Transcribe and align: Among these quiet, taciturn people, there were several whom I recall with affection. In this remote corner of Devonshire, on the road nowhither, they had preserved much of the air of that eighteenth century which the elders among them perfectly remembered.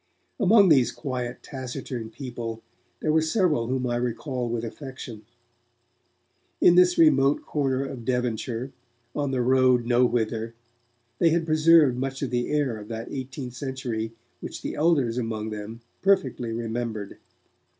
Among 0.39 0.69
these 0.69 0.91
quiet, 0.91 1.43
taciturn 1.43 2.09
people, 2.09 2.63
there 3.01 3.11
were 3.13 3.21
several 3.21 3.67
whom 3.67 3.85
I 3.85 3.97
recall 3.97 4.49
with 4.49 4.65
affection. 4.65 5.25
In 6.59 6.73
this 6.73 6.97
remote 6.97 7.45
corner 7.45 7.85
of 7.85 8.03
Devonshire, 8.03 8.71
on 9.15 9.29
the 9.29 9.43
road 9.43 9.85
nowhither, 9.85 10.55
they 11.19 11.29
had 11.29 11.45
preserved 11.45 11.99
much 11.99 12.23
of 12.23 12.31
the 12.31 12.49
air 12.51 12.77
of 12.77 12.87
that 12.87 13.11
eighteenth 13.11 13.53
century 13.53 14.13
which 14.39 14.63
the 14.63 14.73
elders 14.73 15.19
among 15.19 15.51
them 15.51 15.81
perfectly 16.01 16.51
remembered. 16.51 17.19